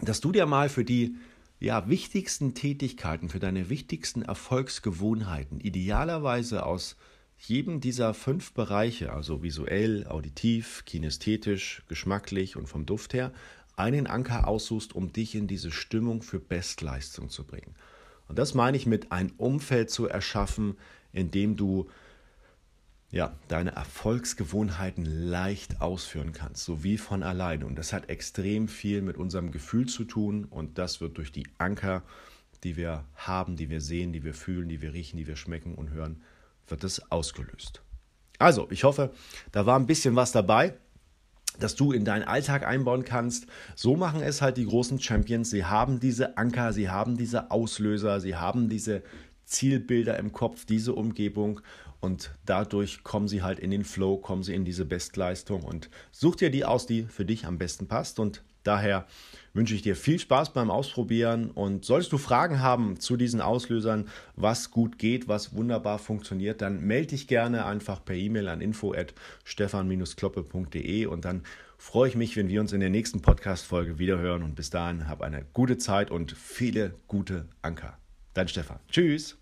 dass 0.00 0.20
du 0.20 0.32
dir 0.32 0.46
mal 0.46 0.68
für 0.68 0.84
die 0.84 1.16
ja, 1.58 1.88
wichtigsten 1.88 2.54
Tätigkeiten, 2.54 3.28
für 3.28 3.38
deine 3.38 3.68
wichtigsten 3.70 4.22
Erfolgsgewohnheiten, 4.22 5.60
idealerweise 5.60 6.66
aus 6.66 6.96
jedem 7.38 7.80
dieser 7.80 8.14
fünf 8.14 8.52
Bereiche, 8.52 9.12
also 9.12 9.42
visuell, 9.42 10.06
auditiv, 10.06 10.84
kinästhetisch, 10.86 11.82
geschmacklich 11.88 12.56
und 12.56 12.66
vom 12.66 12.86
Duft 12.86 13.14
her, 13.14 13.32
einen 13.76 14.06
Anker 14.06 14.48
aussuchst, 14.48 14.94
um 14.94 15.12
dich 15.12 15.34
in 15.34 15.46
diese 15.46 15.70
Stimmung 15.70 16.22
für 16.22 16.40
Bestleistung 16.40 17.28
zu 17.28 17.44
bringen. 17.44 17.74
Und 18.28 18.38
das 18.38 18.54
meine 18.54 18.76
ich 18.76 18.86
mit 18.86 19.12
ein 19.12 19.32
Umfeld 19.36 19.90
zu 19.90 20.06
erschaffen, 20.06 20.76
in 21.12 21.30
dem 21.30 21.56
du 21.56 21.88
ja, 23.10 23.34
deine 23.48 23.72
Erfolgsgewohnheiten 23.72 25.04
leicht 25.04 25.80
ausführen 25.80 26.32
kannst, 26.32 26.64
so 26.64 26.82
wie 26.82 26.98
von 26.98 27.22
alleine. 27.22 27.66
Und 27.66 27.76
das 27.76 27.92
hat 27.92 28.08
extrem 28.08 28.68
viel 28.68 29.00
mit 29.00 29.16
unserem 29.16 29.52
Gefühl 29.52 29.86
zu 29.86 30.04
tun 30.04 30.44
und 30.44 30.78
das 30.78 31.00
wird 31.00 31.16
durch 31.16 31.32
die 31.32 31.46
Anker, 31.58 32.02
die 32.64 32.76
wir 32.76 33.04
haben, 33.14 33.56
die 33.56 33.70
wir 33.70 33.80
sehen, 33.80 34.12
die 34.12 34.24
wir 34.24 34.34
fühlen, 34.34 34.68
die 34.68 34.82
wir 34.82 34.92
riechen, 34.92 35.16
die 35.16 35.26
wir 35.26 35.36
schmecken 35.36 35.74
und 35.74 35.90
hören, 35.90 36.22
wird 36.66 36.82
es 36.84 37.10
ausgelöst. 37.12 37.82
Also, 38.38 38.66
ich 38.70 38.84
hoffe, 38.84 39.12
da 39.52 39.66
war 39.66 39.78
ein 39.78 39.86
bisschen 39.86 40.16
was 40.16 40.32
dabei, 40.32 40.74
dass 41.58 41.74
du 41.74 41.92
in 41.92 42.04
deinen 42.04 42.24
Alltag 42.24 42.66
einbauen 42.66 43.04
kannst. 43.04 43.46
So 43.74 43.96
machen 43.96 44.20
es 44.20 44.42
halt 44.42 44.56
die 44.56 44.66
großen 44.66 45.00
Champions. 45.00 45.50
Sie 45.50 45.64
haben 45.64 46.00
diese 46.00 46.36
Anker, 46.36 46.72
sie 46.72 46.90
haben 46.90 47.16
diese 47.16 47.50
Auslöser, 47.50 48.20
sie 48.20 48.36
haben 48.36 48.68
diese 48.68 49.02
Zielbilder 49.44 50.18
im 50.18 50.32
Kopf, 50.32 50.64
diese 50.66 50.92
Umgebung 50.92 51.60
und 52.00 52.30
dadurch 52.44 53.02
kommen 53.02 53.28
sie 53.28 53.42
halt 53.42 53.58
in 53.58 53.70
den 53.70 53.84
Flow, 53.84 54.16
kommen 54.16 54.42
sie 54.42 54.54
in 54.54 54.64
diese 54.64 54.84
Bestleistung 54.84 55.62
und 55.62 55.90
such 56.12 56.36
dir 56.36 56.50
die 56.50 56.64
aus, 56.64 56.86
die 56.86 57.04
für 57.04 57.24
dich 57.24 57.46
am 57.46 57.58
besten 57.58 57.88
passt. 57.88 58.18
Und 58.18 58.42
daher 58.62 59.06
wünsche 59.54 59.74
ich 59.74 59.82
dir 59.82 59.96
viel 59.96 60.18
Spaß 60.18 60.52
beim 60.52 60.70
Ausprobieren. 60.70 61.50
Und 61.50 61.84
solltest 61.84 62.12
du 62.12 62.18
Fragen 62.18 62.60
haben 62.60 63.00
zu 63.00 63.16
diesen 63.16 63.40
Auslösern, 63.40 64.08
was 64.34 64.70
gut 64.70 64.98
geht, 64.98 65.28
was 65.28 65.54
wunderbar 65.54 65.98
funktioniert, 65.98 66.60
dann 66.62 66.86
melde 66.86 67.08
dich 67.08 67.26
gerne 67.26 67.66
einfach 67.66 68.04
per 68.04 68.14
E-Mail 68.14 68.48
an 68.48 68.60
info@stefan-kloppe.de 68.60 71.06
und 71.06 71.24
dann 71.24 71.42
freue 71.78 72.08
ich 72.08 72.16
mich, 72.16 72.36
wenn 72.36 72.48
wir 72.48 72.60
uns 72.60 72.72
in 72.72 72.80
der 72.80 72.90
nächsten 72.90 73.22
Podcast-Folge 73.22 73.98
wiederhören. 73.98 74.42
Und 74.42 74.54
bis 74.54 74.70
dahin 74.70 75.08
hab 75.08 75.22
eine 75.22 75.44
gute 75.52 75.78
Zeit 75.78 76.10
und 76.10 76.32
viele 76.32 76.94
gute 77.06 77.46
Anker. 77.62 77.98
Dein 78.34 78.48
Stefan. 78.48 78.80
Tschüss. 78.90 79.38